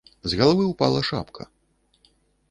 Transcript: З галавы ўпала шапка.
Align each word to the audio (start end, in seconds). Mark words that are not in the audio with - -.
З 0.31 0.37
галавы 0.39 0.63
ўпала 0.69 1.03
шапка. 1.09 1.45